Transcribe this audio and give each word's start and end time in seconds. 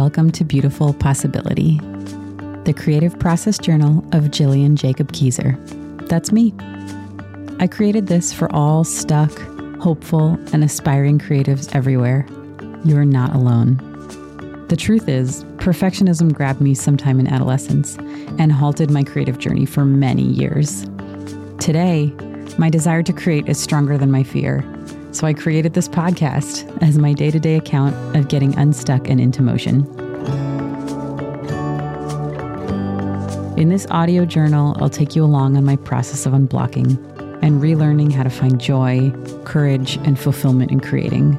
Welcome 0.00 0.30
to 0.30 0.44
Beautiful 0.44 0.94
Possibility, 0.94 1.76
the 2.64 2.72
creative 2.74 3.18
process 3.18 3.58
journal 3.58 4.02
of 4.12 4.30
Gillian 4.30 4.74
Jacob 4.74 5.12
Keyser. 5.12 5.58
That's 6.08 6.32
me. 6.32 6.54
I 7.60 7.66
created 7.66 8.06
this 8.06 8.32
for 8.32 8.50
all 8.50 8.82
stuck, 8.82 9.30
hopeful, 9.78 10.38
and 10.54 10.64
aspiring 10.64 11.18
creatives 11.18 11.76
everywhere. 11.76 12.26
You 12.82 12.96
are 12.96 13.04
not 13.04 13.34
alone. 13.34 13.76
The 14.68 14.76
truth 14.76 15.06
is, 15.06 15.44
perfectionism 15.58 16.32
grabbed 16.32 16.62
me 16.62 16.72
sometime 16.72 17.20
in 17.20 17.26
adolescence 17.26 17.98
and 18.38 18.50
halted 18.50 18.90
my 18.90 19.04
creative 19.04 19.38
journey 19.38 19.66
for 19.66 19.84
many 19.84 20.22
years. 20.22 20.86
Today, 21.58 22.06
my 22.56 22.70
desire 22.70 23.02
to 23.02 23.12
create 23.12 23.50
is 23.50 23.60
stronger 23.60 23.98
than 23.98 24.10
my 24.10 24.22
fear 24.22 24.62
so 25.12 25.26
I 25.26 25.34
created 25.34 25.74
this 25.74 25.88
podcast 25.88 26.82
as 26.82 26.98
my 26.98 27.12
day 27.12 27.30
to 27.30 27.40
day 27.40 27.56
account 27.56 27.94
of 28.16 28.28
getting 28.28 28.56
unstuck 28.58 29.08
and 29.08 29.20
into 29.20 29.42
motion. 29.42 29.86
In 33.58 33.68
this 33.68 33.86
audio 33.90 34.24
journal, 34.24 34.76
I'll 34.80 34.88
take 34.88 35.14
you 35.14 35.24
along 35.24 35.56
on 35.56 35.64
my 35.64 35.76
process 35.76 36.24
of 36.24 36.32
unblocking 36.32 36.96
and 37.42 37.60
relearning 37.60 38.12
how 38.12 38.22
to 38.22 38.30
find 38.30 38.60
joy, 38.60 39.10
courage, 39.44 39.96
and 40.04 40.18
fulfillment 40.18 40.70
in 40.70 40.80
creating. 40.80 41.38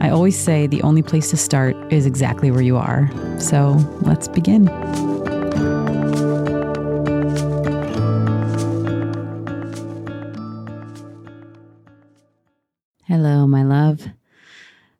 I 0.00 0.10
always 0.10 0.38
say 0.38 0.66
the 0.66 0.82
only 0.82 1.02
place 1.02 1.30
to 1.30 1.36
start 1.36 1.76
is 1.92 2.06
exactly 2.06 2.50
where 2.50 2.62
you 2.62 2.76
are. 2.76 3.10
So 3.38 3.72
let's 4.02 4.28
begin. 4.28 4.68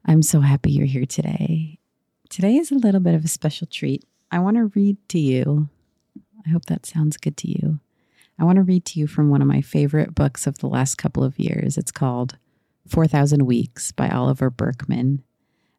I'm 0.08 0.22
so 0.22 0.40
happy 0.40 0.70
you're 0.72 0.86
here 0.86 1.04
today. 1.04 1.78
Today 2.30 2.56
is 2.56 2.70
a 2.70 2.76
little 2.76 3.00
bit 3.00 3.14
of 3.14 3.26
a 3.26 3.28
special 3.28 3.66
treat. 3.66 4.04
I 4.32 4.38
want 4.38 4.56
to 4.56 4.72
read 4.74 4.96
to 5.10 5.18
you. 5.18 5.68
I 6.46 6.48
hope 6.48 6.64
that 6.64 6.86
sounds 6.86 7.18
good 7.18 7.36
to 7.36 7.48
you. 7.50 7.78
I 8.38 8.44
want 8.44 8.56
to 8.56 8.62
read 8.62 8.86
to 8.86 9.00
you 9.00 9.06
from 9.06 9.28
one 9.28 9.42
of 9.42 9.48
my 9.48 9.60
favorite 9.60 10.14
books 10.14 10.46
of 10.46 10.58
the 10.58 10.66
last 10.66 10.94
couple 10.94 11.22
of 11.22 11.38
years. 11.38 11.76
It's 11.76 11.90
called 11.90 12.38
4,000 12.86 13.44
Weeks 13.44 13.92
by 13.92 14.08
Oliver 14.08 14.48
Burkeman. 14.48 15.24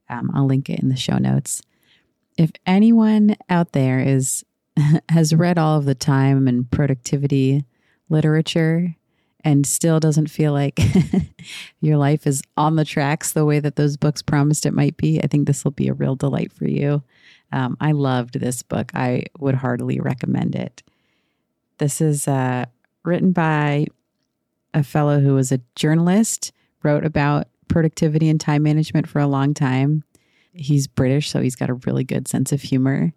Um, 0.09 0.29
I'll 0.35 0.45
link 0.45 0.69
it 0.69 0.79
in 0.79 0.89
the 0.89 0.95
show 0.95 1.17
notes. 1.17 1.63
If 2.37 2.51
anyone 2.67 3.35
out 3.49 3.71
there 3.71 3.99
is 3.99 4.45
has 5.09 5.33
read 5.33 5.57
all 5.57 5.79
of 5.79 5.85
the 5.85 5.95
time 5.95 6.47
and 6.47 6.69
productivity 6.69 7.65
literature, 8.09 8.95
and 9.43 9.65
still 9.65 9.99
doesn't 9.99 10.29
feel 10.29 10.51
like 10.51 10.79
your 11.81 11.97
life 11.97 12.27
is 12.27 12.41
on 12.57 12.75
the 12.75 12.85
tracks 12.85 13.31
the 13.31 13.45
way 13.45 13.59
that 13.59 13.75
those 13.75 13.97
books 13.97 14.21
promised 14.21 14.65
it 14.65 14.73
might 14.73 14.97
be, 14.97 15.21
I 15.21 15.27
think 15.27 15.47
this 15.47 15.63
will 15.63 15.71
be 15.71 15.87
a 15.87 15.93
real 15.93 16.15
delight 16.15 16.51
for 16.51 16.67
you. 16.67 17.03
Um, 17.51 17.77
I 17.79 17.93
loved 17.93 18.39
this 18.39 18.61
book. 18.63 18.91
I 18.93 19.25
would 19.39 19.55
heartily 19.55 19.99
recommend 19.99 20.55
it. 20.55 20.83
This 21.77 22.01
is 22.01 22.27
uh, 22.27 22.65
written 23.03 23.31
by 23.31 23.87
a 24.73 24.83
fellow 24.83 25.19
who 25.19 25.33
was 25.33 25.51
a 25.51 25.61
journalist, 25.75 26.51
wrote 26.83 27.05
about 27.05 27.47
productivity 27.69 28.29
and 28.29 28.39
time 28.39 28.63
management 28.63 29.07
for 29.07 29.19
a 29.19 29.27
long 29.27 29.53
time. 29.53 30.03
He's 30.53 30.87
British, 30.87 31.29
so 31.29 31.41
he's 31.41 31.55
got 31.55 31.69
a 31.69 31.75
really 31.75 32.03
good 32.03 32.27
sense 32.27 32.51
of 32.51 32.61
humor. 32.61 33.13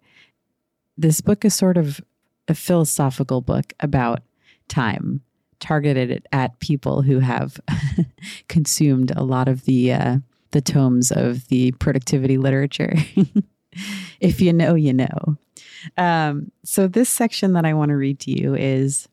This 0.97 1.21
book 1.21 1.43
is 1.43 1.53
sort 1.53 1.77
of 1.77 1.99
a 2.47 2.53
philosophical 2.53 3.41
book 3.41 3.73
about 3.79 4.21
time 4.67 5.21
targeted 5.63 6.27
at 6.33 6.59
people 6.59 7.01
who 7.01 7.19
have 7.19 7.57
consumed 8.49 9.13
a 9.15 9.23
lot 9.23 9.47
of 9.47 9.63
the 9.63 9.93
uh, 9.93 10.17
the 10.51 10.61
tomes 10.61 11.09
of 11.09 11.47
the 11.47 11.71
productivity 11.73 12.37
literature. 12.37 12.93
if 14.19 14.41
you 14.41 14.51
know, 14.51 14.75
you 14.75 14.93
know. 14.93 15.37
Um, 15.97 16.51
so 16.63 16.87
this 16.87 17.09
section 17.09 17.53
that 17.53 17.65
I 17.65 17.73
want 17.73 17.89
to 17.89 17.95
read 17.95 18.19
to 18.21 18.31
you 18.31 18.53
is 18.55 19.07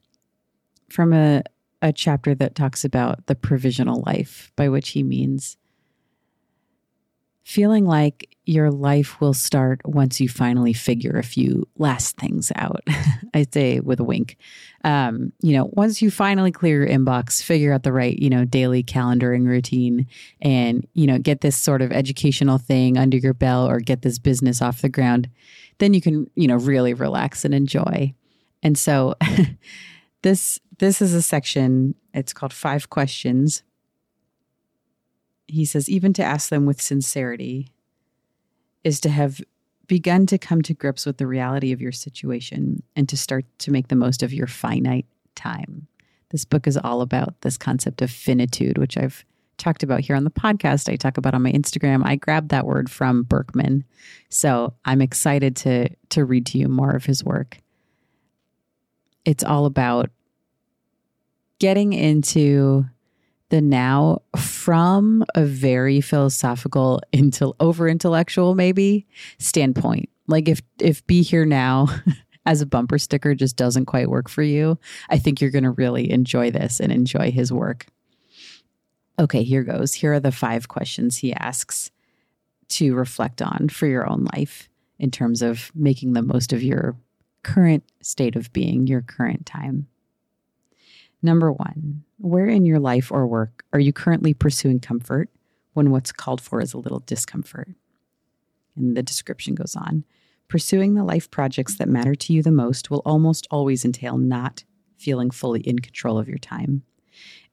from 0.88 1.12
a 1.12 1.42
a 1.82 1.92
chapter 1.92 2.34
that 2.34 2.56
talks 2.56 2.84
about 2.84 3.26
the 3.26 3.36
provisional 3.36 4.02
life, 4.04 4.52
by 4.56 4.68
which 4.68 4.90
he 4.90 5.02
means 5.04 5.56
feeling 7.44 7.86
like 7.86 8.29
your 8.46 8.70
life 8.70 9.20
will 9.20 9.34
start 9.34 9.80
once 9.84 10.20
you 10.20 10.28
finally 10.28 10.72
figure 10.72 11.18
a 11.18 11.22
few 11.22 11.68
last 11.76 12.16
things 12.16 12.50
out. 12.56 12.82
I 13.34 13.46
say 13.52 13.80
with 13.80 14.00
a 14.00 14.04
wink. 14.04 14.36
Um, 14.82 15.32
you 15.42 15.52
know, 15.52 15.70
once 15.72 16.00
you 16.00 16.10
finally 16.10 16.50
clear 16.50 16.84
your 16.84 16.98
inbox, 16.98 17.42
figure 17.42 17.72
out 17.72 17.82
the 17.82 17.92
right, 17.92 18.18
you 18.18 18.30
know, 18.30 18.44
daily 18.44 18.82
calendaring 18.82 19.46
routine 19.46 20.06
and, 20.40 20.86
you 20.94 21.06
know, 21.06 21.18
get 21.18 21.42
this 21.42 21.56
sort 21.56 21.82
of 21.82 21.92
educational 21.92 22.58
thing 22.58 22.96
under 22.96 23.18
your 23.18 23.34
belt 23.34 23.70
or 23.70 23.78
get 23.78 24.02
this 24.02 24.18
business 24.18 24.62
off 24.62 24.80
the 24.80 24.88
ground, 24.88 25.28
then 25.78 25.92
you 25.92 26.00
can, 26.00 26.30
you 26.34 26.48
know, 26.48 26.56
really 26.56 26.94
relax 26.94 27.44
and 27.44 27.54
enjoy. 27.54 28.14
And 28.62 28.76
so 28.76 29.14
this 30.22 30.58
this 30.78 31.02
is 31.02 31.12
a 31.12 31.20
section, 31.20 31.94
it's 32.14 32.32
called 32.32 32.54
Five 32.54 32.88
Questions. 32.88 33.62
He 35.46 35.66
says, 35.66 35.90
even 35.90 36.14
to 36.14 36.22
ask 36.22 36.48
them 36.48 36.64
with 36.64 36.80
sincerity 36.80 37.70
is 38.84 39.00
to 39.00 39.08
have 39.08 39.40
begun 39.86 40.26
to 40.26 40.38
come 40.38 40.62
to 40.62 40.74
grips 40.74 41.04
with 41.04 41.18
the 41.18 41.26
reality 41.26 41.72
of 41.72 41.80
your 41.80 41.92
situation 41.92 42.82
and 42.94 43.08
to 43.08 43.16
start 43.16 43.44
to 43.58 43.70
make 43.72 43.88
the 43.88 43.96
most 43.96 44.22
of 44.22 44.32
your 44.32 44.46
finite 44.46 45.06
time. 45.34 45.88
This 46.30 46.44
book 46.44 46.66
is 46.66 46.76
all 46.76 47.00
about 47.00 47.40
this 47.40 47.58
concept 47.58 48.00
of 48.00 48.10
finitude, 48.10 48.78
which 48.78 48.96
I've 48.96 49.24
talked 49.58 49.82
about 49.82 50.00
here 50.00 50.16
on 50.16 50.24
the 50.24 50.30
podcast. 50.30 50.90
I 50.90 50.96
talk 50.96 51.16
about 51.16 51.34
on 51.34 51.42
my 51.42 51.52
Instagram. 51.52 52.02
I 52.04 52.16
grabbed 52.16 52.50
that 52.50 52.66
word 52.66 52.90
from 52.90 53.24
Burkeman. 53.24 53.84
So 54.28 54.74
I'm 54.84 55.02
excited 55.02 55.56
to 55.56 55.88
to 56.10 56.24
read 56.24 56.46
to 56.46 56.58
you 56.58 56.68
more 56.68 56.90
of 56.90 57.04
his 57.04 57.22
work. 57.22 57.58
It's 59.24 59.44
all 59.44 59.66
about 59.66 60.10
getting 61.58 61.92
into 61.92 62.86
the 63.50 63.60
now 63.60 64.22
from 64.36 65.24
a 65.34 65.44
very 65.44 66.00
philosophical 66.00 67.00
into 67.12 67.54
over 67.60 67.88
intellectual 67.88 68.54
maybe 68.54 69.06
standpoint. 69.38 70.08
Like 70.26 70.48
if 70.48 70.62
if 70.78 71.06
be 71.06 71.22
here 71.22 71.44
now 71.44 71.88
as 72.46 72.60
a 72.60 72.66
bumper 72.66 72.98
sticker 72.98 73.34
just 73.34 73.56
doesn't 73.56 73.84
quite 73.84 74.08
work 74.08 74.26
for 74.26 74.42
you 74.42 74.78
i 75.10 75.18
think 75.18 75.40
you're 75.40 75.50
going 75.50 75.62
to 75.62 75.70
really 75.70 76.10
enjoy 76.10 76.50
this 76.50 76.80
and 76.80 76.90
enjoy 76.90 77.30
his 77.30 77.52
work. 77.52 77.86
Okay 79.18 79.42
here 79.42 79.64
goes. 79.64 79.92
Here 79.92 80.14
are 80.14 80.20
the 80.20 80.32
five 80.32 80.68
questions 80.68 81.18
he 81.18 81.34
asks 81.34 81.90
to 82.70 82.94
reflect 82.94 83.42
on 83.42 83.68
for 83.68 83.86
your 83.86 84.08
own 84.08 84.26
life 84.34 84.68
in 84.98 85.10
terms 85.10 85.42
of 85.42 85.70
making 85.74 86.12
the 86.12 86.22
most 86.22 86.52
of 86.52 86.62
your 86.62 86.96
current 87.42 87.84
state 88.00 88.36
of 88.36 88.52
being 88.52 88.86
your 88.86 89.02
current 89.02 89.44
time 89.44 89.88
Number 91.22 91.52
one, 91.52 92.04
where 92.18 92.46
in 92.46 92.64
your 92.64 92.78
life 92.78 93.12
or 93.12 93.26
work 93.26 93.64
are 93.72 93.80
you 93.80 93.92
currently 93.92 94.34
pursuing 94.34 94.80
comfort 94.80 95.28
when 95.74 95.90
what's 95.90 96.12
called 96.12 96.40
for 96.40 96.60
is 96.60 96.72
a 96.72 96.78
little 96.78 97.00
discomfort? 97.00 97.68
And 98.76 98.96
the 98.96 99.02
description 99.02 99.54
goes 99.54 99.76
on 99.76 100.04
pursuing 100.50 100.94
the 100.94 101.04
life 101.04 101.30
projects 101.30 101.76
that 101.76 101.88
matter 101.88 102.14
to 102.16 102.32
you 102.32 102.42
the 102.42 102.50
most 102.50 102.90
will 102.90 103.02
almost 103.06 103.46
always 103.50 103.84
entail 103.84 104.18
not 104.18 104.64
feeling 104.98 105.30
fully 105.30 105.60
in 105.60 105.78
control 105.78 106.18
of 106.18 106.28
your 106.28 106.38
time, 106.38 106.82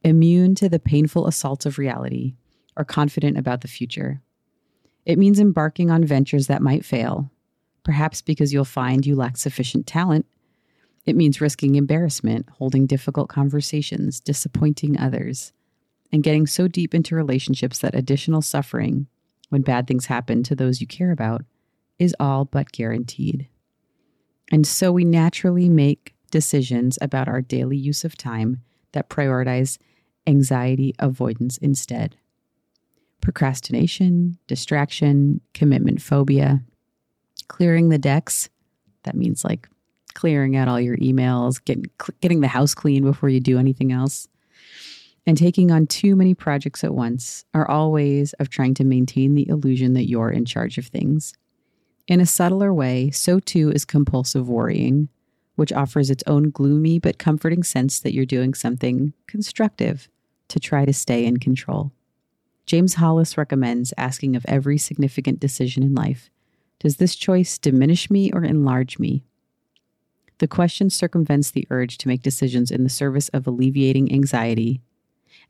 immune 0.03 0.55
to 0.55 0.67
the 0.67 0.79
painful 0.79 1.27
assaults 1.27 1.65
of 1.65 1.77
reality, 1.77 2.33
or 2.75 2.83
confident 2.83 3.37
about 3.37 3.61
the 3.61 3.67
future. 3.67 4.21
It 5.05 5.17
means 5.17 5.39
embarking 5.39 5.89
on 5.91 6.03
ventures 6.03 6.47
that 6.47 6.61
might 6.61 6.83
fail, 6.83 7.31
perhaps 7.83 8.21
because 8.21 8.51
you'll 8.51 8.65
find 8.65 9.05
you 9.05 9.15
lack 9.15 9.37
sufficient 9.37 9.87
talent 9.87 10.25
it 11.07 11.15
means 11.15 11.39
risking 11.39 11.75
embarrassment, 11.75 12.49
holding 12.49 12.85
difficult 12.85 13.29
conversations, 13.29 14.19
disappointing 14.19 14.99
others, 14.99 15.53
and 16.11 16.21
getting 16.21 16.45
so 16.45 16.67
deep 16.67 16.93
into 16.93 17.15
relationships 17.15 17.79
that 17.79 17.95
additional 17.95 18.41
suffering, 18.41 19.07
when 19.47 19.61
bad 19.61 19.87
things 19.87 20.07
happen 20.07 20.43
to 20.43 20.53
those 20.53 20.81
you 20.81 20.87
care 20.87 21.11
about, 21.11 21.43
is 21.97 22.13
all 22.19 22.43
but 22.43 22.73
guaranteed. 22.73 23.47
And 24.51 24.67
so 24.67 24.91
we 24.91 25.05
naturally 25.05 25.69
make 25.69 26.13
decisions 26.29 26.97
about 27.01 27.29
our 27.29 27.41
daily 27.41 27.77
use 27.77 28.03
of 28.03 28.17
time 28.17 28.61
that 28.91 29.09
prioritize 29.09 29.77
anxiety 30.27 30.93
avoidance 30.99 31.57
instead. 31.57 32.17
Procrastination, 33.21 34.37
distraction, 34.47 35.39
commitment 35.53 36.01
phobia, 36.01 36.63
clearing 37.47 37.87
the 37.87 37.97
decks. 37.97 38.49
That 39.03 39.15
means 39.15 39.45
like 39.45 39.69
clearing 40.17 40.55
out 40.55 40.67
all 40.67 40.81
your 40.81 40.97
emails, 40.97 41.63
getting 41.63 41.85
getting 42.21 42.41
the 42.41 42.47
house 42.47 42.73
clean 42.73 43.03
before 43.03 43.29
you 43.29 43.39
do 43.39 43.59
anything 43.59 43.91
else. 43.91 44.27
And 45.27 45.37
taking 45.37 45.71
on 45.71 45.85
too 45.85 46.15
many 46.15 46.33
projects 46.33 46.83
at 46.83 46.95
once 46.95 47.45
are 47.53 47.69
all 47.69 47.91
ways 47.91 48.33
of 48.39 48.49
trying 48.49 48.73
to 48.75 48.83
maintain 48.83 49.35
the 49.35 49.47
illusion 49.47 49.93
that 49.93 50.09
you're 50.09 50.31
in 50.31 50.43
charge 50.43 50.77
of 50.77 50.87
things. 50.87 51.33
In 52.07 52.19
a 52.19 52.25
subtler 52.25 52.73
way, 52.73 53.11
so 53.11 53.39
too 53.39 53.69
is 53.69 53.85
compulsive 53.85 54.49
worrying, 54.49 55.09
which 55.55 55.73
offers 55.73 56.09
its 56.09 56.23
own 56.25 56.49
gloomy 56.49 56.97
but 56.97 57.19
comforting 57.19 57.61
sense 57.61 57.99
that 57.99 58.13
you're 58.13 58.25
doing 58.25 58.53
something 58.53 59.13
constructive 59.27 60.09
to 60.47 60.59
try 60.59 60.83
to 60.85 60.93
stay 60.93 61.25
in 61.25 61.37
control. 61.37 61.91
James 62.65 62.95
Hollis 62.95 63.37
recommends 63.37 63.93
asking 63.97 64.35
of 64.35 64.45
every 64.47 64.79
significant 64.79 65.39
decision 65.39 65.83
in 65.83 65.93
life 65.93 66.31
Does 66.79 66.97
this 66.97 67.15
choice 67.15 67.59
diminish 67.59 68.09
me 68.09 68.31
or 68.31 68.43
enlarge 68.43 68.97
me? 68.97 69.23
The 70.39 70.47
question 70.47 70.89
circumvents 70.89 71.51
the 71.51 71.67
urge 71.69 71.97
to 71.99 72.07
make 72.07 72.21
decisions 72.21 72.69
in 72.69 72.83
the 72.83 72.89
service 72.89 73.29
of 73.29 73.47
alleviating 73.47 74.11
anxiety 74.11 74.81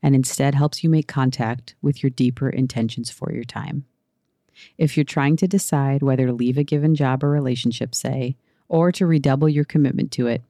and 0.02 0.14
instead 0.14 0.54
helps 0.54 0.82
you 0.82 0.88
make 0.88 1.08
contact 1.08 1.74
with 1.82 2.02
your 2.02 2.10
deeper 2.10 2.48
intentions 2.48 3.10
for 3.10 3.32
your 3.32 3.44
time. 3.44 3.84
If 4.76 4.96
you're 4.96 5.04
trying 5.04 5.36
to 5.36 5.48
decide 5.48 6.02
whether 6.02 6.26
to 6.26 6.32
leave 6.32 6.58
a 6.58 6.64
given 6.64 6.94
job 6.94 7.22
or 7.22 7.30
relationship, 7.30 7.94
say, 7.94 8.36
or 8.68 8.90
to 8.92 9.06
redouble 9.06 9.48
your 9.48 9.64
commitment 9.64 10.10
to 10.12 10.26
it, 10.26 10.42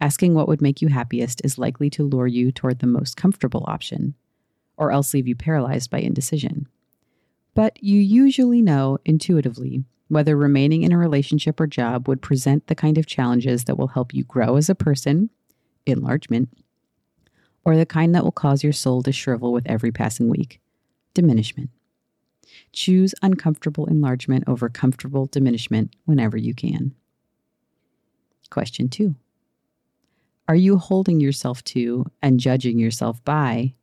asking 0.00 0.34
what 0.34 0.48
would 0.48 0.60
make 0.60 0.82
you 0.82 0.88
happiest 0.88 1.40
is 1.44 1.58
likely 1.58 1.88
to 1.90 2.02
lure 2.02 2.26
you 2.26 2.52
toward 2.52 2.80
the 2.80 2.86
most 2.86 3.16
comfortable 3.16 3.64
option, 3.66 4.14
or 4.76 4.90
else 4.90 5.14
leave 5.14 5.28
you 5.28 5.34
paralyzed 5.34 5.90
by 5.90 5.98
indecision. 5.98 6.66
But 7.54 7.82
you 7.82 8.00
usually 8.00 8.60
know 8.60 8.98
intuitively 9.04 9.84
whether 10.14 10.36
remaining 10.36 10.82
in 10.82 10.92
a 10.92 10.98
relationship 10.98 11.60
or 11.60 11.66
job 11.66 12.08
would 12.08 12.22
present 12.22 12.68
the 12.68 12.74
kind 12.74 12.96
of 12.96 13.06
challenges 13.06 13.64
that 13.64 13.76
will 13.76 13.88
help 13.88 14.14
you 14.14 14.24
grow 14.24 14.56
as 14.56 14.70
a 14.70 14.74
person, 14.74 15.28
enlargement, 15.86 16.48
or 17.64 17.76
the 17.76 17.84
kind 17.84 18.14
that 18.14 18.24
will 18.24 18.32
cause 18.32 18.62
your 18.62 18.72
soul 18.72 19.02
to 19.02 19.12
shrivel 19.12 19.52
with 19.52 19.66
every 19.66 19.90
passing 19.90 20.28
week, 20.28 20.60
diminishment. 21.14 21.70
Choose 22.72 23.14
uncomfortable 23.22 23.86
enlargement 23.86 24.44
over 24.46 24.68
comfortable 24.68 25.26
diminishment 25.26 25.94
whenever 26.04 26.36
you 26.36 26.54
can. 26.54 26.94
Question 28.50 28.88
two 28.88 29.16
Are 30.46 30.54
you 30.54 30.78
holding 30.78 31.20
yourself 31.20 31.64
to 31.64 32.06
and 32.22 32.38
judging 32.38 32.78
yourself 32.78 33.24
by 33.24 33.74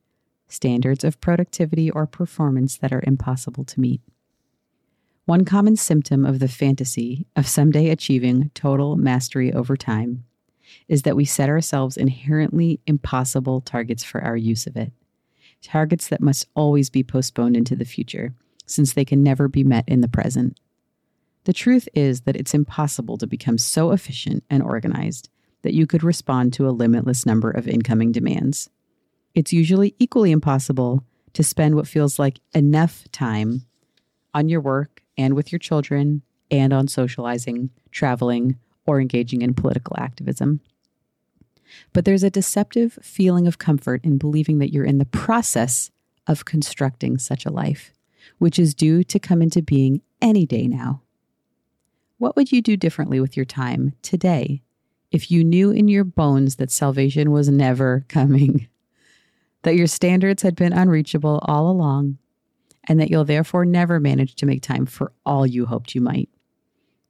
standards 0.48 1.04
of 1.04 1.20
productivity 1.20 1.90
or 1.90 2.06
performance 2.06 2.78
that 2.78 2.94
are 2.94 3.04
impossible 3.06 3.66
to 3.66 3.80
meet? 3.82 4.02
One 5.26 5.46
common 5.46 5.76
symptom 5.76 6.26
of 6.26 6.40
the 6.40 6.48
fantasy 6.48 7.28
of 7.36 7.48
someday 7.48 7.90
achieving 7.90 8.50
total 8.56 8.96
mastery 8.96 9.54
over 9.54 9.78
time 9.78 10.26
is 10.88 11.04
that 11.04 11.16
we 11.16 11.26
set 11.26 11.48
ourselves 11.48 11.96
inherently 11.96 12.80
impossible 12.88 13.62
targets 13.62 14.04
for 14.04 14.22
our 14.24 14.36
use 14.36 14.66
of 14.66 14.76
it. 14.76 14.92
Targets 15.62 16.08
that 16.08 16.22
must 16.22 16.48
always 16.56 16.90
be 16.90 17.04
postponed 17.04 17.56
into 17.56 17.76
the 17.76 17.86
future, 17.86 18.34
since 18.66 18.94
they 18.94 19.06
can 19.06 19.22
never 19.22 19.48
be 19.48 19.64
met 19.64 19.88
in 19.88 20.02
the 20.02 20.08
present. 20.08 20.60
The 21.44 21.54
truth 21.54 21.88
is 21.94 22.22
that 22.22 22.36
it's 22.36 22.56
impossible 22.56 23.18
to 23.20 23.28
become 23.28 23.60
so 23.60 23.92
efficient 23.92 24.44
and 24.50 24.64
organized 24.64 25.30
that 25.62 25.76
you 25.76 25.86
could 25.86 26.04
respond 26.04 26.54
to 26.54 26.68
a 26.68 26.72
limitless 26.72 27.28
number 27.28 27.52
of 27.52 27.68
incoming 27.68 28.12
demands. 28.12 28.70
It's 29.36 29.54
usually 29.54 29.96
equally 30.00 30.32
impossible 30.32 31.04
to 31.34 31.44
spend 31.44 31.76
what 31.76 31.88
feels 31.88 32.18
like 32.18 32.40
enough 32.54 33.04
time 33.12 33.66
on 34.34 34.50
your 34.50 34.62
work 34.62 35.01
and 35.18 35.34
with 35.34 35.52
your 35.52 35.60
children 35.60 36.22
and 36.50 36.74
on 36.74 36.88
socializing, 36.88 37.70
traveling, 37.92 38.58
or 38.86 39.00
engaging 39.00 39.42
in 39.42 39.54
political 39.54 39.96
activism. 39.98 40.60
But 41.94 42.06
there's 42.06 42.24
a 42.24 42.30
deceptive 42.30 43.00
feeling 43.02 43.48
of 43.48 43.58
comfort 43.58 44.04
in 44.04 44.18
believing 44.18 44.58
that 44.60 44.74
you're 44.74 44.86
in 44.86 44.98
the 44.98 45.06
process 45.06 45.92
of 46.28 46.46
constructing 46.46 47.18
such 47.18 47.46
a 47.46 47.52
life, 47.52 47.94
which 48.38 48.60
is 48.60 48.74
due 48.74 49.04
to 49.06 49.20
come 49.20 49.42
into 49.42 49.62
being 49.62 50.02
any 50.22 50.46
day 50.46 50.68
now. 50.68 51.02
What 52.18 52.36
would 52.36 52.52
you 52.52 52.62
do 52.62 52.78
differently 52.78 53.20
with 53.20 53.36
your 53.36 53.46
time 53.46 53.94
today 54.02 54.62
if 55.12 55.30
you 55.30 55.44
knew 55.44 55.72
in 55.72 55.88
your 55.88 56.06
bones 56.06 56.56
that 56.56 56.72
salvation 56.72 57.32
was 57.32 57.50
never 57.50 58.06
coming, 58.10 58.68
that 59.64 59.76
your 59.76 59.88
standards 59.88 60.42
had 60.42 60.56
been 60.56 60.74
unreachable 60.74 61.40
all 61.44 61.70
along, 61.70 62.18
and 62.88 63.00
that 63.00 63.10
you'll 63.10 63.26
therefore 63.26 63.66
never 63.66 64.00
manage 64.00 64.36
to 64.36 64.46
make 64.46 64.62
time 64.62 64.86
for 64.86 65.12
all 65.26 65.46
you 65.46 65.66
hoped 65.66 65.96
you 65.96 66.02
might? 66.02 66.30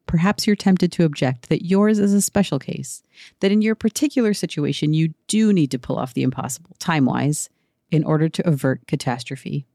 Perhaps 0.08 0.46
you're 0.46 0.56
tempted 0.56 0.92
to 0.92 1.06
object 1.06 1.50
that 1.50 1.66
yours 1.66 1.98
is 1.98 2.14
a 2.14 2.22
special 2.22 2.60
case, 2.60 3.02
that 3.40 3.52
in 3.52 3.62
your 3.62 3.76
particular 3.76 4.34
situation, 4.34 4.94
you 4.94 5.14
do 5.28 5.54
need 5.54 5.72
to 5.72 5.80
pull 5.80 5.98
off 5.98 6.14
the 6.14 6.24
impossible, 6.24 6.76
time 6.80 7.06
wise, 7.06 7.50
in 7.92 8.04
order 8.04 8.28
to 8.28 8.48
avert 8.48 8.86
catastrophe. 8.88 9.66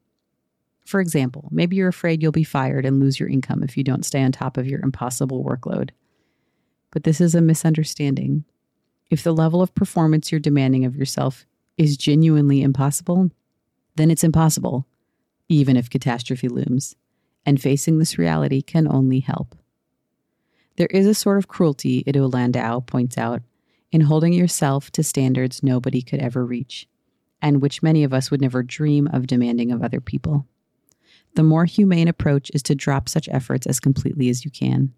For 0.84 1.00
example, 1.00 1.48
maybe 1.50 1.76
you're 1.76 1.88
afraid 1.88 2.22
you'll 2.22 2.32
be 2.32 2.44
fired 2.44 2.86
and 2.86 3.00
lose 3.00 3.18
your 3.18 3.28
income 3.28 3.62
if 3.62 3.76
you 3.76 3.82
don't 3.82 4.04
stay 4.04 4.22
on 4.22 4.32
top 4.32 4.56
of 4.56 4.66
your 4.66 4.80
impossible 4.80 5.44
workload. 5.44 5.90
But 6.92 7.04
this 7.04 7.20
is 7.20 7.34
a 7.34 7.40
misunderstanding. 7.40 8.44
If 9.10 9.22
the 9.22 9.34
level 9.34 9.62
of 9.62 9.74
performance 9.74 10.30
you're 10.30 10.40
demanding 10.40 10.84
of 10.84 10.96
yourself 10.96 11.46
is 11.76 11.96
genuinely 11.96 12.62
impossible, 12.62 13.30
then 13.96 14.10
it's 14.10 14.24
impossible, 14.24 14.86
even 15.48 15.76
if 15.76 15.90
catastrophe 15.90 16.48
looms. 16.48 16.96
And 17.44 17.60
facing 17.60 17.98
this 17.98 18.18
reality 18.18 18.60
can 18.62 18.88
only 18.88 19.20
help. 19.20 19.54
There 20.76 20.88
is 20.88 21.06
a 21.06 21.14
sort 21.14 21.38
of 21.38 21.48
cruelty, 21.48 22.02
Iddo 22.06 22.28
Landau 22.28 22.80
points 22.80 23.16
out, 23.16 23.42
in 23.92 24.02
holding 24.02 24.32
yourself 24.32 24.90
to 24.92 25.02
standards 25.02 25.62
nobody 25.62 26.02
could 26.02 26.20
ever 26.20 26.44
reach, 26.44 26.88
and 27.40 27.62
which 27.62 27.82
many 27.82 28.04
of 28.04 28.12
us 28.12 28.30
would 28.30 28.40
never 28.40 28.62
dream 28.62 29.08
of 29.12 29.26
demanding 29.26 29.70
of 29.70 29.82
other 29.82 30.00
people. 30.00 30.46
The 31.34 31.42
more 31.42 31.66
humane 31.66 32.08
approach 32.08 32.50
is 32.52 32.62
to 32.64 32.74
drop 32.74 33.08
such 33.08 33.28
efforts 33.28 33.66
as 33.66 33.80
completely 33.80 34.28
as 34.28 34.44
you 34.44 34.50
can. 34.50 34.92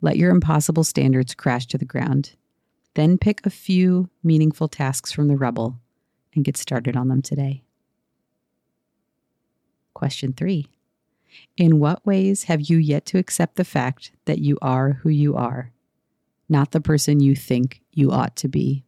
Let 0.00 0.16
your 0.16 0.30
impossible 0.30 0.84
standards 0.84 1.34
crash 1.34 1.66
to 1.66 1.78
the 1.78 1.84
ground. 1.84 2.34
Then 2.94 3.18
pick 3.18 3.44
a 3.44 3.50
few 3.50 4.08
meaningful 4.22 4.68
tasks 4.68 5.12
from 5.12 5.28
the 5.28 5.36
rubble 5.36 5.80
and 6.34 6.44
get 6.44 6.56
started 6.56 6.96
on 6.96 7.08
them 7.08 7.22
today. 7.22 7.62
Question 9.94 10.32
three 10.32 10.66
in 11.56 11.78
what 11.78 12.04
ways 12.06 12.44
have 12.44 12.60
you 12.60 12.78
yet 12.78 13.06
to 13.06 13.18
accept 13.18 13.56
the 13.56 13.64
fact 13.64 14.12
that 14.24 14.38
you 14.38 14.58
are 14.62 14.94
who 15.02 15.08
you 15.08 15.36
are, 15.36 15.72
not 16.48 16.72
the 16.72 16.80
person 16.80 17.20
you 17.20 17.34
think 17.34 17.80
you 17.92 18.10
ought 18.10 18.36
to 18.36 18.48
be? 18.48 18.84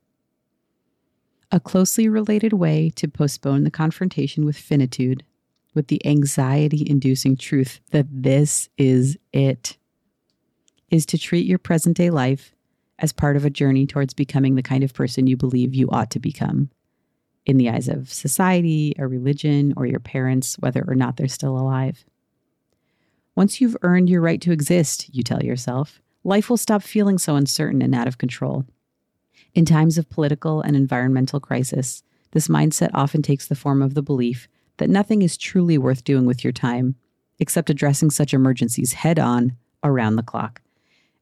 A 1.52 1.60
closely 1.60 2.08
related 2.08 2.52
way 2.52 2.90
to 2.96 3.08
postpone 3.08 3.64
the 3.64 3.70
confrontation 3.70 4.44
with 4.44 4.56
finitude, 4.56 5.24
with 5.74 5.88
the 5.88 6.04
anxiety 6.04 6.84
inducing 6.88 7.36
truth 7.36 7.80
that 7.92 8.06
this 8.10 8.68
is 8.76 9.16
it, 9.32 9.76
is 10.90 11.06
to 11.06 11.18
treat 11.18 11.46
your 11.46 11.58
present 11.58 11.96
day 11.96 12.10
life 12.10 12.54
as 12.98 13.12
part 13.12 13.36
of 13.36 13.44
a 13.44 13.50
journey 13.50 13.86
towards 13.86 14.14
becoming 14.14 14.54
the 14.54 14.62
kind 14.62 14.82
of 14.82 14.94
person 14.94 15.26
you 15.26 15.36
believe 15.36 15.74
you 15.74 15.88
ought 15.90 16.10
to 16.10 16.18
become 16.18 16.70
in 17.46 17.56
the 17.56 17.70
eyes 17.70 17.88
of 17.88 18.12
society, 18.12 18.94
or 18.98 19.08
religion, 19.08 19.72
or 19.76 19.86
your 19.86 20.00
parents, 20.00 20.56
whether 20.58 20.84
or 20.86 20.94
not 20.94 21.16
they're 21.16 21.28
still 21.28 21.56
alive. 21.56 22.04
Once 23.34 23.60
you've 23.60 23.76
earned 23.82 24.10
your 24.10 24.20
right 24.20 24.40
to 24.40 24.52
exist, 24.52 25.08
you 25.14 25.22
tell 25.22 25.42
yourself, 25.42 26.00
life 26.24 26.50
will 26.50 26.56
stop 26.56 26.82
feeling 26.82 27.18
so 27.18 27.36
uncertain 27.36 27.80
and 27.80 27.94
out 27.94 28.08
of 28.08 28.18
control. 28.18 28.64
In 29.54 29.64
times 29.64 29.96
of 29.96 30.10
political 30.10 30.60
and 30.60 30.74
environmental 30.74 31.40
crisis, 31.40 32.02
this 32.32 32.48
mindset 32.48 32.90
often 32.92 33.22
takes 33.22 33.46
the 33.46 33.54
form 33.54 33.80
of 33.80 33.94
the 33.94 34.02
belief 34.02 34.48
that 34.78 34.90
nothing 34.90 35.22
is 35.22 35.36
truly 35.36 35.78
worth 35.78 36.04
doing 36.04 36.26
with 36.26 36.44
your 36.44 36.52
time 36.52 36.96
except 37.38 37.70
addressing 37.70 38.10
such 38.10 38.34
emergencies 38.34 38.94
head 38.94 39.18
on 39.18 39.56
around 39.82 40.16
the 40.16 40.22
clock, 40.22 40.62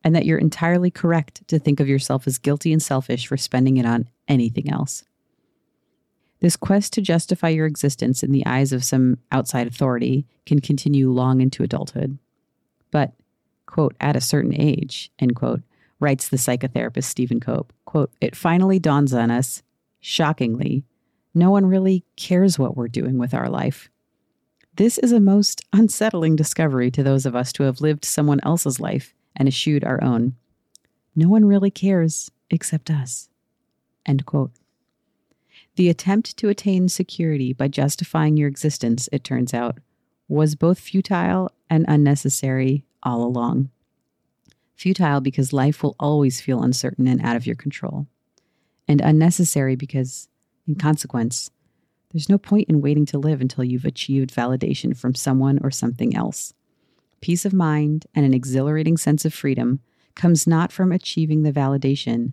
and 0.03 0.15
that 0.15 0.25
you're 0.25 0.39
entirely 0.39 0.91
correct 0.91 1.47
to 1.49 1.59
think 1.59 1.81
of 1.81 1.89
yourself 1.89 2.27
as 2.27 2.39
guilty 2.39 2.73
and 2.73 2.83
selfish 2.83 3.27
for 3.27 3.37
spending 3.37 3.77
it 3.77 3.87
on 3.87 4.09
anything 4.29 4.71
else. 4.71 5.05
This 6.45 6.57
quest 6.57 6.93
to 6.93 7.01
justify 7.01 7.49
your 7.49 7.65
existence 7.65 8.23
in 8.23 8.31
the 8.31 8.45
eyes 8.45 8.75
of 8.75 8.85
some 8.85 9.17
outside 9.33 9.67
authority 9.67 10.27
can 10.45 10.61
continue 10.61 11.11
long 11.11 11.41
into 11.41 11.63
adulthood. 11.63 12.19
But, 12.91 13.15
quote, 13.65 13.97
at 13.99 14.15
a 14.15 14.21
certain 14.21 14.53
age, 14.55 15.11
end 15.19 15.37
quote, 15.37 15.63
writes 16.01 16.29
the 16.29 16.37
psychotherapist 16.37 17.05
Stephen 17.05 17.41
Cope, 17.41 17.73
quote, 17.87 18.13
it 18.21 18.37
finally 18.37 18.79
dawns 18.79 19.15
on 19.15 19.31
us, 19.31 19.63
shockingly, 20.01 20.85
no 21.33 21.51
one 21.51 21.65
really 21.65 22.05
cares 22.17 22.59
what 22.59 22.77
we're 22.77 22.89
doing 22.89 23.17
with 23.17 23.33
our 23.33 23.49
life. 23.49 23.89
This 24.75 24.99
is 24.99 25.13
a 25.13 25.21
most 25.21 25.63
unsettling 25.73 26.37
discovery 26.37 26.91
to 26.91 27.03
those 27.03 27.25
of 27.25 27.35
us 27.35 27.55
who 27.57 27.65
have 27.65 27.81
lived 27.81 28.05
someone 28.05 28.41
else's 28.43 28.79
life 28.79 29.15
and 29.35 29.49
eschewed 29.49 29.83
our 29.83 30.05
own. 30.05 30.35
No 31.17 31.31
one 31.31 31.47
really 31.47 31.71
cares 31.71 32.31
except 32.51 32.91
us. 32.91 33.31
End 34.05 34.27
quote. 34.27 34.51
The 35.77 35.89
attempt 35.89 36.37
to 36.37 36.49
attain 36.49 36.89
security 36.89 37.53
by 37.53 37.69
justifying 37.69 38.37
your 38.37 38.49
existence, 38.49 39.09
it 39.11 39.25
turns 39.25 39.53
out, 39.53 39.79
was 40.29 40.55
both 40.55 40.79
futile 40.79 41.51
and 41.69 41.85
unnecessary 41.89 42.85
all 43.03 43.25
along. 43.25 43.71
Futile 44.77 45.21
because 45.21 45.53
life 45.53 45.83
will 45.83 45.97
always 45.99 46.41
feel 46.41 46.63
uncertain 46.63 47.07
and 47.07 47.21
out 47.23 47.37
of 47.37 47.47
your 47.47 47.57
control, 47.57 48.07
and 48.87 49.01
unnecessary 49.01 49.77
because, 49.77 50.29
in 50.67 50.77
consequence, 50.77 51.51
there's 52.11 52.29
no 52.29 52.39
point 52.39 52.69
in 52.69 52.81
waiting 52.81 53.07
to 53.07 53.19
live 53.19 53.41
until 53.41 53.65
you've 53.65 53.85
achieved 53.85 54.33
validation 54.33 54.97
from 54.97 55.15
someone 55.15 55.59
or 55.63 55.71
something 55.71 56.15
else. 56.15 56.55
Peace 57.21 57.45
of 57.45 57.53
mind 57.53 58.07
and 58.15 58.25
an 58.25 58.35
exhilarating 58.35 58.97
sense 58.97 59.25
of 59.25 59.35
freedom 59.35 59.81
comes 60.15 60.47
not 60.47 60.71
from 60.71 60.93
achieving 60.93 61.43
the 61.43 61.53
validation, 61.53 62.33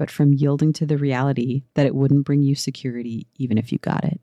but 0.00 0.10
from 0.10 0.32
yielding 0.32 0.72
to 0.72 0.86
the 0.86 0.96
reality 0.96 1.62
that 1.74 1.84
it 1.84 1.94
wouldn't 1.94 2.24
bring 2.24 2.42
you 2.42 2.54
security 2.54 3.26
even 3.36 3.58
if 3.58 3.70
you 3.70 3.76
got 3.76 4.02
it. 4.02 4.18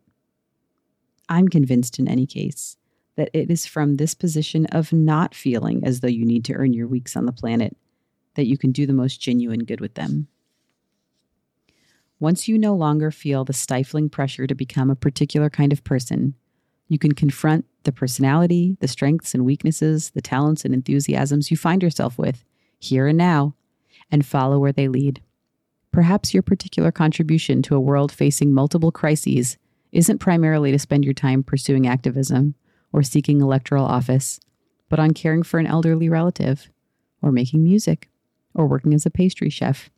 I'm 1.29 1.47
convinced 1.47 1.99
in 1.99 2.07
any 2.07 2.25
case 2.25 2.77
that 3.15 3.29
it 3.31 3.51
is 3.51 3.67
from 3.67 3.97
this 3.97 4.15
position 4.15 4.65
of 4.71 4.91
not 4.91 5.35
feeling 5.35 5.83
as 5.85 5.99
though 5.99 6.07
you 6.07 6.25
need 6.25 6.43
to 6.45 6.53
earn 6.53 6.73
your 6.73 6.87
weeks 6.87 7.15
on 7.15 7.27
the 7.27 7.31
planet 7.31 7.77
that 8.33 8.47
you 8.47 8.57
can 8.57 8.71
do 8.71 8.87
the 8.87 8.93
most 8.93 9.21
genuine 9.21 9.65
good 9.65 9.79
with 9.79 9.93
them. 9.93 10.27
Once 12.19 12.47
you 12.47 12.57
no 12.57 12.73
longer 12.73 13.11
feel 13.11 13.45
the 13.45 13.53
stifling 13.53 14.09
pressure 14.09 14.47
to 14.47 14.55
become 14.55 14.89
a 14.89 14.95
particular 14.95 15.47
kind 15.47 15.71
of 15.71 15.83
person, 15.83 16.33
you 16.87 16.97
can 16.97 17.11
confront 17.11 17.65
the 17.83 17.91
personality, 17.91 18.75
the 18.79 18.87
strengths 18.87 19.35
and 19.35 19.45
weaknesses, 19.45 20.09
the 20.15 20.23
talents 20.23 20.65
and 20.65 20.73
enthusiasms 20.73 21.51
you 21.51 21.57
find 21.57 21.83
yourself 21.83 22.17
with 22.17 22.43
here 22.79 23.05
and 23.05 23.17
now, 23.19 23.53
and 24.09 24.25
follow 24.25 24.57
where 24.57 24.71
they 24.71 24.87
lead. 24.87 25.21
Perhaps 25.97 26.31
your 26.31 26.43
particular 26.43 26.91
contribution 26.91 27.63
to 27.63 27.75
a 27.75 27.79
world 27.79 28.11
facing 28.11 28.53
multiple 28.53 28.91
crises 28.91 29.57
isn't 29.91 30.19
primarily 30.19 30.71
to 30.71 30.77
spend 30.77 31.03
your 31.03 31.15
time 31.15 31.41
pursuing 31.41 31.87
activism 31.87 32.53
or 32.93 33.01
seeking 33.01 33.41
electoral 33.41 33.83
office, 33.83 34.39
but 34.89 34.99
on 34.99 35.15
caring 35.15 35.41
for 35.41 35.59
an 35.59 35.65
elderly 35.65 36.07
relative, 36.07 36.69
or 37.19 37.31
making 37.31 37.63
music, 37.63 38.11
or 38.53 38.67
working 38.67 38.93
as 38.93 39.07
a 39.07 39.09
pastry 39.09 39.49
chef. 39.49 39.89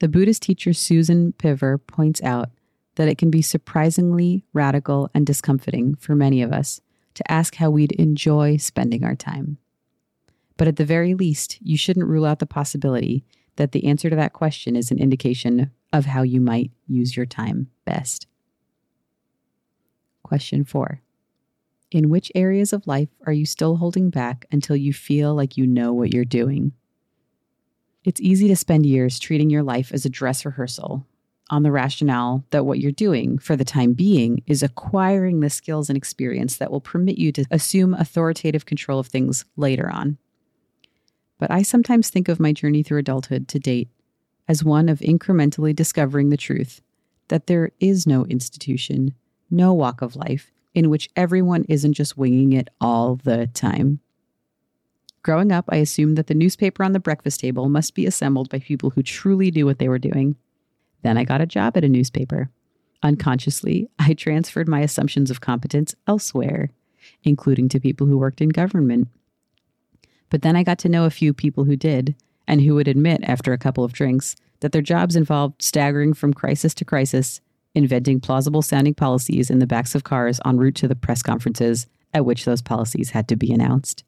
The 0.00 0.08
Buddhist 0.08 0.42
teacher 0.42 0.72
Susan 0.72 1.32
Piver 1.34 1.78
points 1.78 2.20
out 2.24 2.50
that 2.96 3.06
it 3.06 3.16
can 3.16 3.30
be 3.30 3.42
surprisingly 3.42 4.44
radical 4.52 5.08
and 5.14 5.24
discomforting 5.24 5.94
for 5.94 6.16
many 6.16 6.42
of 6.42 6.52
us 6.52 6.80
to 7.14 7.30
ask 7.30 7.54
how 7.54 7.70
we'd 7.70 7.92
enjoy 7.92 8.56
spending 8.56 9.04
our 9.04 9.14
time. 9.14 9.58
But 10.56 10.66
at 10.66 10.74
the 10.74 10.84
very 10.84 11.14
least, 11.14 11.58
you 11.62 11.76
shouldn't 11.76 12.08
rule 12.08 12.26
out 12.26 12.40
the 12.40 12.44
possibility 12.44 13.24
that 13.60 13.72
the 13.72 13.84
answer 13.84 14.08
to 14.08 14.16
that 14.16 14.32
question 14.32 14.74
is 14.74 14.90
an 14.90 14.98
indication 14.98 15.70
of 15.92 16.06
how 16.06 16.22
you 16.22 16.40
might 16.40 16.70
use 16.88 17.14
your 17.14 17.26
time 17.26 17.68
best. 17.84 18.26
Question 20.22 20.64
four 20.64 21.02
In 21.90 22.08
which 22.08 22.32
areas 22.34 22.72
of 22.72 22.86
life 22.86 23.10
are 23.26 23.34
you 23.34 23.44
still 23.44 23.76
holding 23.76 24.08
back 24.08 24.46
until 24.50 24.76
you 24.76 24.94
feel 24.94 25.34
like 25.34 25.58
you 25.58 25.66
know 25.66 25.92
what 25.92 26.14
you're 26.14 26.24
doing? 26.24 26.72
It's 28.02 28.20
easy 28.22 28.48
to 28.48 28.56
spend 28.56 28.86
years 28.86 29.18
treating 29.18 29.50
your 29.50 29.62
life 29.62 29.92
as 29.92 30.06
a 30.06 30.10
dress 30.10 30.46
rehearsal 30.46 31.06
on 31.50 31.62
the 31.62 31.70
rationale 31.70 32.46
that 32.52 32.64
what 32.64 32.78
you're 32.78 32.92
doing 32.92 33.36
for 33.36 33.56
the 33.56 33.64
time 33.64 33.92
being 33.92 34.42
is 34.46 34.62
acquiring 34.62 35.40
the 35.40 35.50
skills 35.50 35.90
and 35.90 35.98
experience 35.98 36.56
that 36.56 36.70
will 36.70 36.80
permit 36.80 37.18
you 37.18 37.30
to 37.32 37.44
assume 37.50 37.92
authoritative 37.92 38.64
control 38.64 38.98
of 38.98 39.08
things 39.08 39.44
later 39.54 39.90
on. 39.90 40.16
But 41.40 41.50
I 41.50 41.62
sometimes 41.62 42.10
think 42.10 42.28
of 42.28 42.38
my 42.38 42.52
journey 42.52 42.82
through 42.82 42.98
adulthood 42.98 43.48
to 43.48 43.58
date 43.58 43.88
as 44.46 44.62
one 44.62 44.88
of 44.88 45.00
incrementally 45.00 45.74
discovering 45.74 46.28
the 46.28 46.36
truth 46.36 46.82
that 47.28 47.46
there 47.46 47.70
is 47.80 48.06
no 48.06 48.26
institution, 48.26 49.14
no 49.50 49.72
walk 49.72 50.02
of 50.02 50.14
life 50.14 50.52
in 50.74 50.90
which 50.90 51.08
everyone 51.16 51.64
isn't 51.68 51.94
just 51.94 52.18
winging 52.18 52.52
it 52.52 52.68
all 52.80 53.16
the 53.16 53.46
time. 53.48 54.00
Growing 55.22 55.50
up, 55.50 55.64
I 55.68 55.76
assumed 55.76 56.18
that 56.18 56.26
the 56.26 56.34
newspaper 56.34 56.84
on 56.84 56.92
the 56.92 57.00
breakfast 57.00 57.40
table 57.40 57.68
must 57.68 57.94
be 57.94 58.06
assembled 58.06 58.50
by 58.50 58.58
people 58.58 58.90
who 58.90 59.02
truly 59.02 59.50
knew 59.50 59.64
what 59.64 59.78
they 59.78 59.88
were 59.88 59.98
doing. 59.98 60.36
Then 61.02 61.16
I 61.16 61.24
got 61.24 61.40
a 61.40 61.46
job 61.46 61.76
at 61.76 61.84
a 61.84 61.88
newspaper. 61.88 62.50
Unconsciously, 63.02 63.88
I 63.98 64.12
transferred 64.12 64.68
my 64.68 64.80
assumptions 64.80 65.30
of 65.30 65.40
competence 65.40 65.94
elsewhere, 66.06 66.70
including 67.22 67.70
to 67.70 67.80
people 67.80 68.06
who 68.06 68.18
worked 68.18 68.42
in 68.42 68.50
government. 68.50 69.08
But 70.30 70.42
then 70.42 70.56
I 70.56 70.62
got 70.62 70.78
to 70.80 70.88
know 70.88 71.04
a 71.04 71.10
few 71.10 71.34
people 71.34 71.64
who 71.64 71.76
did, 71.76 72.14
and 72.48 72.60
who 72.62 72.74
would 72.74 72.88
admit 72.88 73.20
after 73.24 73.52
a 73.52 73.58
couple 73.58 73.84
of 73.84 73.92
drinks 73.92 74.34
that 74.60 74.72
their 74.72 74.82
jobs 74.82 75.16
involved 75.16 75.62
staggering 75.62 76.14
from 76.14 76.34
crisis 76.34 76.74
to 76.74 76.84
crisis 76.84 77.40
inventing 77.74 78.20
plausible 78.20 78.62
sounding 78.62 78.94
policies 78.94 79.50
in 79.50 79.58
the 79.58 79.66
backs 79.66 79.94
of 79.94 80.04
cars 80.04 80.40
en 80.44 80.56
route 80.56 80.74
to 80.74 80.88
the 80.88 80.96
press 80.96 81.22
conferences 81.22 81.86
at 82.12 82.24
which 82.24 82.44
those 82.44 82.62
policies 82.62 83.10
had 83.10 83.28
to 83.28 83.36
be 83.36 83.52
announced. 83.52 84.02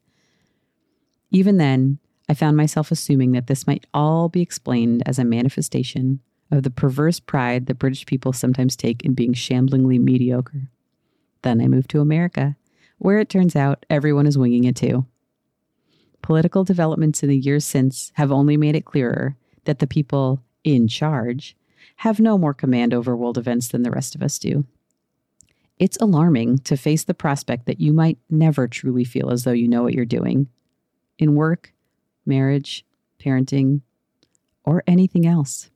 Even 1.30 1.58
then, 1.58 1.98
I 2.28 2.34
found 2.34 2.56
myself 2.56 2.90
assuming 2.90 3.32
that 3.32 3.46
this 3.46 3.66
might 3.66 3.86
all 3.94 4.28
be 4.28 4.42
explained 4.42 5.02
as 5.06 5.18
a 5.18 5.24
manifestation 5.24 6.20
of 6.50 6.62
the 6.62 6.70
perverse 6.70 7.20
pride 7.20 7.66
that 7.66 7.78
British 7.78 8.04
people 8.06 8.32
sometimes 8.32 8.76
take 8.76 9.02
in 9.02 9.14
being 9.14 9.32
shamblingly 9.32 9.98
mediocre. 9.98 10.68
Then 11.42 11.60
I 11.60 11.68
moved 11.68 11.90
to 11.90 12.00
America, 12.00 12.56
where 12.98 13.18
it 13.18 13.28
turns 13.28 13.56
out 13.56 13.86
everyone 13.88 14.26
is 14.26 14.36
winging 14.36 14.64
it 14.64 14.76
too. 14.76 15.06
Political 16.22 16.64
developments 16.64 17.22
in 17.22 17.28
the 17.28 17.36
years 17.36 17.64
since 17.64 18.12
have 18.14 18.32
only 18.32 18.56
made 18.56 18.76
it 18.76 18.84
clearer 18.84 19.36
that 19.64 19.80
the 19.80 19.86
people 19.86 20.42
in 20.64 20.88
charge 20.88 21.56
have 21.96 22.20
no 22.20 22.38
more 22.38 22.54
command 22.54 22.94
over 22.94 23.16
world 23.16 23.36
events 23.36 23.68
than 23.68 23.82
the 23.82 23.90
rest 23.90 24.14
of 24.14 24.22
us 24.22 24.38
do. 24.38 24.64
It's 25.78 25.98
alarming 26.00 26.58
to 26.58 26.76
face 26.76 27.04
the 27.04 27.14
prospect 27.14 27.66
that 27.66 27.80
you 27.80 27.92
might 27.92 28.18
never 28.30 28.68
truly 28.68 29.04
feel 29.04 29.30
as 29.30 29.44
though 29.44 29.52
you 29.52 29.66
know 29.66 29.82
what 29.82 29.94
you're 29.94 30.04
doing 30.04 30.48
in 31.18 31.34
work, 31.34 31.72
marriage, 32.24 32.84
parenting, 33.18 33.80
or 34.64 34.84
anything 34.86 35.26
else. 35.26 35.70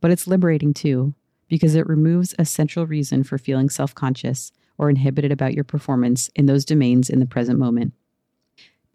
But 0.00 0.10
it's 0.10 0.26
liberating 0.26 0.72
too, 0.72 1.14
because 1.48 1.74
it 1.74 1.86
removes 1.86 2.34
a 2.38 2.44
central 2.44 2.86
reason 2.86 3.24
for 3.24 3.38
feeling 3.38 3.68
self 3.68 3.94
conscious 3.94 4.52
or 4.78 4.90
inhibited 4.90 5.32
about 5.32 5.54
your 5.54 5.64
performance 5.64 6.30
in 6.34 6.46
those 6.46 6.64
domains 6.64 7.10
in 7.10 7.20
the 7.20 7.26
present 7.26 7.58
moment. 7.58 7.92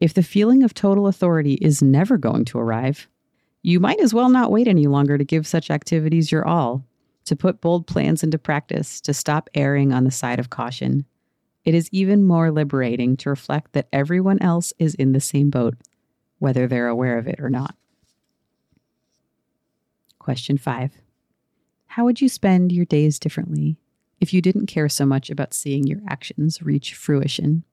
If 0.01 0.15
the 0.15 0.23
feeling 0.23 0.63
of 0.63 0.73
total 0.73 1.05
authority 1.05 1.53
is 1.61 1.83
never 1.83 2.17
going 2.17 2.43
to 2.45 2.57
arrive, 2.57 3.07
you 3.61 3.79
might 3.79 3.99
as 3.99 4.15
well 4.15 4.29
not 4.29 4.51
wait 4.51 4.67
any 4.67 4.87
longer 4.87 5.15
to 5.15 5.23
give 5.23 5.45
such 5.45 5.69
activities 5.69 6.31
your 6.31 6.45
all, 6.45 6.83
to 7.25 7.35
put 7.35 7.61
bold 7.61 7.85
plans 7.85 8.23
into 8.23 8.39
practice, 8.39 8.99
to 9.01 9.13
stop 9.13 9.47
erring 9.53 9.93
on 9.93 10.03
the 10.03 10.09
side 10.09 10.39
of 10.39 10.49
caution. 10.49 11.05
It 11.65 11.75
is 11.75 11.87
even 11.91 12.23
more 12.23 12.49
liberating 12.49 13.15
to 13.17 13.29
reflect 13.29 13.73
that 13.73 13.89
everyone 13.93 14.41
else 14.41 14.73
is 14.79 14.95
in 14.95 15.11
the 15.11 15.21
same 15.21 15.51
boat, 15.51 15.75
whether 16.39 16.65
they're 16.65 16.87
aware 16.87 17.19
of 17.19 17.27
it 17.27 17.39
or 17.39 17.51
not. 17.51 17.75
Question 20.17 20.57
five 20.57 20.93
How 21.85 22.05
would 22.05 22.21
you 22.21 22.27
spend 22.27 22.71
your 22.71 22.85
days 22.85 23.19
differently 23.19 23.77
if 24.19 24.33
you 24.33 24.41
didn't 24.41 24.65
care 24.65 24.89
so 24.89 25.05
much 25.05 25.29
about 25.29 25.53
seeing 25.53 25.85
your 25.85 26.01
actions 26.07 26.63
reach 26.63 26.95
fruition? 26.95 27.65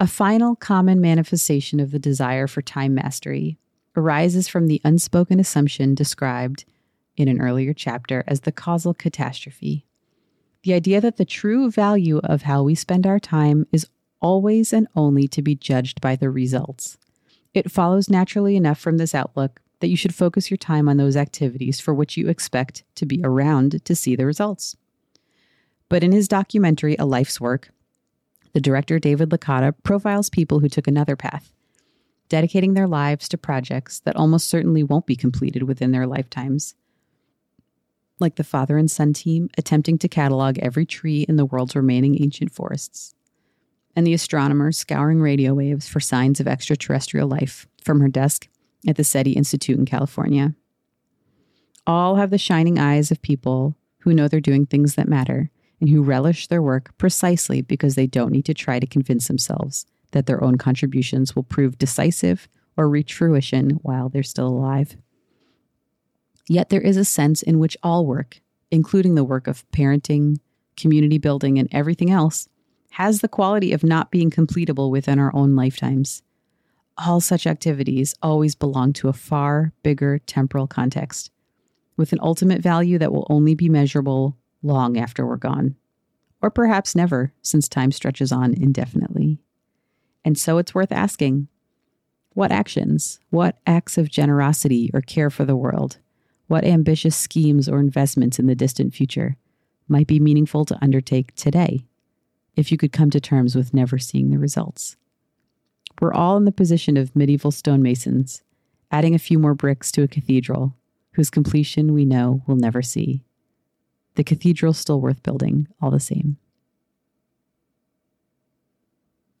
A 0.00 0.06
final 0.06 0.54
common 0.54 1.00
manifestation 1.00 1.80
of 1.80 1.90
the 1.90 1.98
desire 1.98 2.46
for 2.46 2.62
time 2.62 2.94
mastery 2.94 3.58
arises 3.96 4.46
from 4.46 4.68
the 4.68 4.80
unspoken 4.84 5.40
assumption 5.40 5.96
described 5.96 6.64
in 7.16 7.26
an 7.26 7.40
earlier 7.40 7.74
chapter 7.74 8.22
as 8.28 8.42
the 8.42 8.52
causal 8.52 8.94
catastrophe. 8.94 9.84
The 10.62 10.74
idea 10.74 11.00
that 11.00 11.16
the 11.16 11.24
true 11.24 11.68
value 11.68 12.18
of 12.18 12.42
how 12.42 12.62
we 12.62 12.76
spend 12.76 13.08
our 13.08 13.18
time 13.18 13.66
is 13.72 13.88
always 14.20 14.72
and 14.72 14.86
only 14.94 15.26
to 15.26 15.42
be 15.42 15.56
judged 15.56 16.00
by 16.00 16.14
the 16.14 16.30
results. 16.30 16.96
It 17.52 17.70
follows 17.70 18.08
naturally 18.08 18.54
enough 18.54 18.78
from 18.78 18.98
this 18.98 19.16
outlook 19.16 19.60
that 19.80 19.88
you 19.88 19.96
should 19.96 20.14
focus 20.14 20.48
your 20.48 20.58
time 20.58 20.88
on 20.88 20.96
those 20.96 21.16
activities 21.16 21.80
for 21.80 21.92
which 21.92 22.16
you 22.16 22.28
expect 22.28 22.84
to 22.94 23.06
be 23.06 23.20
around 23.24 23.84
to 23.84 23.96
see 23.96 24.14
the 24.14 24.26
results. 24.26 24.76
But 25.88 26.04
in 26.04 26.12
his 26.12 26.28
documentary, 26.28 26.94
A 27.00 27.04
Life's 27.04 27.40
Work, 27.40 27.70
the 28.52 28.60
director 28.60 28.98
David 28.98 29.30
Licata 29.30 29.74
profiles 29.82 30.30
people 30.30 30.60
who 30.60 30.68
took 30.68 30.86
another 30.86 31.16
path 31.16 31.52
dedicating 32.28 32.74
their 32.74 32.86
lives 32.86 33.28
to 33.28 33.38
projects 33.38 34.00
that 34.00 34.16
almost 34.16 34.48
certainly 34.48 34.82
won't 34.82 35.06
be 35.06 35.16
completed 35.16 35.62
within 35.64 35.92
their 35.92 36.06
lifetimes. 36.06 36.74
Like 38.20 38.36
the 38.36 38.44
father 38.44 38.76
and 38.76 38.90
son 38.90 39.12
team 39.12 39.48
attempting 39.56 39.98
to 39.98 40.08
catalog 40.08 40.58
every 40.58 40.84
tree 40.84 41.24
in 41.28 41.36
the 41.36 41.46
world's 41.46 41.76
remaining 41.76 42.22
ancient 42.22 42.52
forests, 42.52 43.14
and 43.94 44.06
the 44.06 44.14
astronomer 44.14 44.72
scouring 44.72 45.20
radio 45.20 45.54
waves 45.54 45.88
for 45.88 46.00
signs 46.00 46.40
of 46.40 46.48
extraterrestrial 46.48 47.28
life 47.28 47.66
from 47.82 48.00
her 48.00 48.08
desk 48.08 48.48
at 48.86 48.96
the 48.96 49.04
SETI 49.04 49.32
Institute 49.32 49.78
in 49.78 49.86
California. 49.86 50.54
All 51.86 52.16
have 52.16 52.30
the 52.30 52.38
shining 52.38 52.78
eyes 52.78 53.10
of 53.10 53.22
people 53.22 53.76
who 54.00 54.12
know 54.12 54.28
they're 54.28 54.40
doing 54.40 54.66
things 54.66 54.94
that 54.96 55.08
matter 55.08 55.50
and 55.80 55.88
who 55.88 56.02
relish 56.02 56.48
their 56.48 56.62
work 56.62 56.96
precisely 56.98 57.62
because 57.62 57.94
they 57.94 58.06
don't 58.06 58.32
need 58.32 58.44
to 58.46 58.54
try 58.54 58.78
to 58.78 58.86
convince 58.86 59.28
themselves 59.28 59.86
that 60.12 60.26
their 60.26 60.42
own 60.42 60.56
contributions 60.56 61.36
will 61.36 61.42
prove 61.42 61.78
decisive 61.78 62.48
or 62.76 62.88
reach 62.88 63.14
fruition 63.14 63.70
while 63.82 64.08
they're 64.08 64.22
still 64.22 64.48
alive. 64.48 64.96
Yet 66.48 66.70
there 66.70 66.80
is 66.80 66.96
a 66.96 67.04
sense 67.04 67.42
in 67.42 67.58
which 67.58 67.76
all 67.82 68.06
work, 68.06 68.40
including 68.70 69.14
the 69.14 69.24
work 69.24 69.46
of 69.46 69.68
parenting, 69.70 70.38
community 70.76 71.18
building, 71.18 71.58
and 71.58 71.68
everything 71.72 72.10
else, 72.10 72.48
has 72.92 73.20
the 73.20 73.28
quality 73.28 73.72
of 73.72 73.84
not 73.84 74.10
being 74.10 74.30
completable 74.30 74.90
within 74.90 75.18
our 75.18 75.34
own 75.34 75.54
lifetimes. 75.54 76.22
All 76.96 77.20
such 77.20 77.46
activities 77.46 78.14
always 78.22 78.54
belong 78.54 78.92
to 78.94 79.08
a 79.08 79.12
far 79.12 79.72
bigger 79.82 80.18
temporal 80.20 80.66
context, 80.66 81.30
with 81.96 82.12
an 82.12 82.18
ultimate 82.22 82.62
value 82.62 82.98
that 82.98 83.12
will 83.12 83.26
only 83.28 83.54
be 83.54 83.68
measurable 83.68 84.36
long 84.62 84.96
after 84.96 85.26
we're 85.26 85.36
gone. 85.36 85.76
Or 86.40 86.50
perhaps 86.50 86.94
never, 86.94 87.32
since 87.42 87.68
time 87.68 87.90
stretches 87.90 88.32
on 88.32 88.54
indefinitely. 88.54 89.38
And 90.24 90.38
so 90.38 90.58
it's 90.58 90.74
worth 90.74 90.92
asking 90.92 91.48
what 92.34 92.52
actions, 92.52 93.18
what 93.30 93.58
acts 93.66 93.98
of 93.98 94.10
generosity 94.10 94.90
or 94.94 95.00
care 95.00 95.30
for 95.30 95.44
the 95.44 95.56
world, 95.56 95.98
what 96.46 96.64
ambitious 96.64 97.16
schemes 97.16 97.68
or 97.68 97.80
investments 97.80 98.38
in 98.38 98.46
the 98.46 98.54
distant 98.54 98.94
future 98.94 99.36
might 99.88 100.06
be 100.06 100.20
meaningful 100.20 100.64
to 100.66 100.78
undertake 100.82 101.34
today 101.34 101.84
if 102.56 102.70
you 102.70 102.78
could 102.78 102.92
come 102.92 103.10
to 103.10 103.20
terms 103.20 103.54
with 103.54 103.74
never 103.74 103.98
seeing 103.98 104.30
the 104.30 104.38
results. 104.38 104.96
We're 106.00 106.12
all 106.12 106.36
in 106.36 106.44
the 106.44 106.52
position 106.52 106.96
of 106.96 107.16
medieval 107.16 107.50
stonemasons, 107.50 108.42
adding 108.90 109.14
a 109.14 109.18
few 109.18 109.38
more 109.38 109.54
bricks 109.54 109.90
to 109.92 110.02
a 110.02 110.08
cathedral 110.08 110.76
whose 111.12 111.30
completion 111.30 111.92
we 111.92 112.04
know 112.04 112.42
we'll 112.46 112.56
never 112.56 112.82
see. 112.82 113.24
The 114.18 114.24
cathedral's 114.24 114.78
still 114.78 115.00
worth 115.00 115.22
building, 115.22 115.68
all 115.80 115.92
the 115.92 116.00
same. 116.00 116.38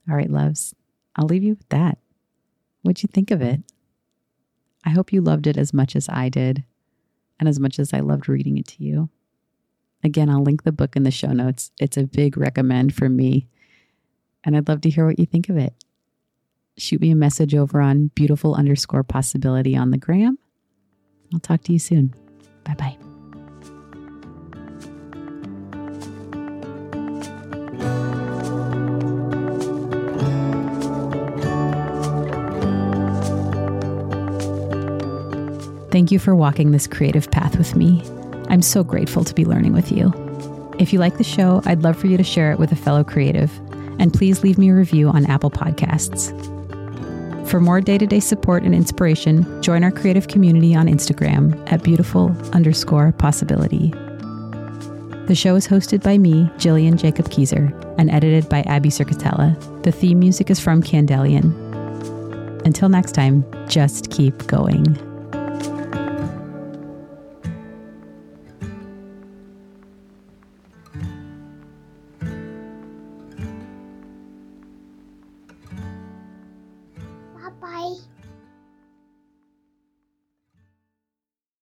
All 0.08 0.14
right, 0.14 0.30
loves, 0.30 0.72
I'll 1.16 1.26
leave 1.26 1.42
you 1.42 1.56
with 1.56 1.68
that. 1.70 1.98
What'd 2.82 3.02
you 3.02 3.08
think 3.12 3.32
of 3.32 3.42
it? 3.42 3.60
I 4.84 4.90
hope 4.90 5.12
you 5.12 5.20
loved 5.20 5.48
it 5.48 5.56
as 5.56 5.74
much 5.74 5.96
as 5.96 6.08
I 6.08 6.28
did, 6.28 6.62
and 7.40 7.48
as 7.48 7.58
much 7.58 7.80
as 7.80 7.92
I 7.92 7.98
loved 7.98 8.28
reading 8.28 8.56
it 8.56 8.68
to 8.68 8.84
you. 8.84 9.08
Again, 10.04 10.30
I'll 10.30 10.44
link 10.44 10.62
the 10.62 10.70
book 10.70 10.94
in 10.94 11.02
the 11.02 11.10
show 11.10 11.32
notes. 11.32 11.72
It's 11.80 11.96
a 11.96 12.04
big 12.04 12.36
recommend 12.36 12.94
for 12.94 13.08
me, 13.08 13.48
and 14.44 14.56
I'd 14.56 14.68
love 14.68 14.82
to 14.82 14.90
hear 14.90 15.06
what 15.06 15.18
you 15.18 15.26
think 15.26 15.48
of 15.48 15.56
it. 15.56 15.74
Shoot 16.76 17.00
me 17.00 17.10
a 17.10 17.16
message 17.16 17.56
over 17.56 17.80
on 17.80 18.12
beautiful 18.14 18.54
underscore 18.54 19.02
possibility 19.02 19.76
on 19.76 19.90
the 19.90 19.98
gram 19.98 20.38
I'll 21.34 21.40
talk 21.40 21.64
to 21.64 21.72
you 21.72 21.80
soon. 21.80 22.14
Bye 22.62 22.74
bye. 22.74 23.07
Thank 35.90 36.12
you 36.12 36.18
for 36.18 36.34
walking 36.34 36.70
this 36.70 36.86
creative 36.86 37.30
path 37.30 37.56
with 37.56 37.74
me. 37.74 38.02
I'm 38.48 38.62
so 38.62 38.84
grateful 38.84 39.24
to 39.24 39.34
be 39.34 39.46
learning 39.46 39.72
with 39.72 39.90
you. 39.90 40.12
If 40.78 40.92
you 40.92 40.98
like 40.98 41.16
the 41.16 41.24
show, 41.24 41.62
I'd 41.64 41.82
love 41.82 41.96
for 41.96 42.06
you 42.06 42.16
to 42.16 42.24
share 42.24 42.52
it 42.52 42.58
with 42.58 42.72
a 42.72 42.76
fellow 42.76 43.02
creative, 43.02 43.50
and 43.98 44.12
please 44.12 44.42
leave 44.42 44.58
me 44.58 44.70
a 44.70 44.74
review 44.74 45.08
on 45.08 45.26
Apple 45.26 45.50
Podcasts. 45.50 46.30
For 47.48 47.58
more 47.58 47.80
day 47.80 47.96
to 47.96 48.06
day 48.06 48.20
support 48.20 48.64
and 48.64 48.74
inspiration, 48.74 49.62
join 49.62 49.82
our 49.82 49.90
creative 49.90 50.28
community 50.28 50.74
on 50.74 50.86
Instagram 50.86 51.60
at 51.72 51.82
beautiful 51.82 52.36
underscore 52.52 53.12
possibility. 53.12 53.90
The 55.26 55.34
show 55.34 55.56
is 55.56 55.66
hosted 55.66 56.02
by 56.02 56.18
me, 56.18 56.50
Gillian 56.58 56.98
Jacob 56.98 57.30
Keyser, 57.30 57.72
and 57.98 58.10
edited 58.10 58.48
by 58.50 58.60
Abby 58.62 58.90
Circatella. 58.90 59.82
The 59.82 59.92
theme 59.92 60.18
music 60.18 60.50
is 60.50 60.60
from 60.60 60.82
Candelian. 60.82 61.54
Until 62.66 62.90
next 62.90 63.12
time, 63.12 63.44
just 63.68 64.10
keep 64.10 64.46
going. 64.46 65.07